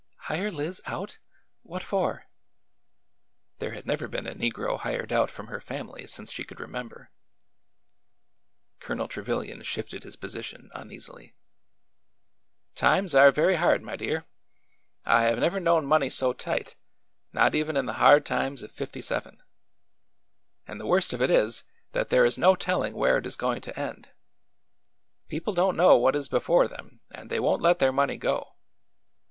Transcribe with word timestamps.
"Hire 0.21 0.49
Liz 0.49 0.81
out? 0.87 1.19
What 1.61 1.83
for?'' 1.83 2.25
There 3.59 3.73
had 3.73 3.85
never 3.85 4.07
been 4.07 4.25
a 4.25 4.33
negro 4.33 4.79
hired 4.79 5.13
out 5.13 5.29
from 5.29 5.45
her 5.45 5.61
family 5.61 6.07
since 6.07 6.31
she 6.31 6.43
could 6.43 6.59
remember. 6.59 7.11
Colonel 8.79 9.07
Trevilian 9.07 9.61
shifted 9.61 10.03
his 10.03 10.15
position 10.15 10.71
uneasily." 10.73 11.35
Times 12.83 13.13
are 13.13 13.29
very 13.29 13.57
hard, 13.57 13.83
my 13.83 13.95
dear. 13.95 14.25
I 15.05 15.25
have 15.25 15.37
never 15.37 15.59
known 15.59 15.85
money 15.85 16.09
so 16.09 16.33
tight, 16.33 16.75
not 17.31 17.53
even 17.53 17.77
in 17.77 17.85
the 17.85 17.93
hard 18.01 18.25
times 18.25 18.63
of 18.63 18.71
'57. 18.71 19.43
And 20.67 20.81
the 20.81 20.87
worst 20.87 21.13
of 21.13 21.21
it 21.21 21.29
is, 21.29 21.63
that 21.91 22.09
there 22.09 22.25
is 22.25 22.39
no 22.39 22.55
telling 22.55 22.95
where 22.95 23.19
it 23.19 23.27
is 23.27 23.35
going 23.35 23.61
to 23.61 23.79
end. 23.79 24.09
People 25.27 25.53
don't 25.53 25.77
know 25.77 25.95
what 25.95 26.15
is 26.15 26.27
before 26.27 26.67
them, 26.67 27.01
and 27.11 27.29
they 27.29 27.39
won't 27.39 27.61
let 27.61 27.77
their 27.77 27.93
money 27.93 28.17
go. 28.17 28.55